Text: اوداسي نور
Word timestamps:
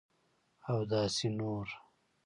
اوداسي 0.69 1.27
نور 1.37 1.67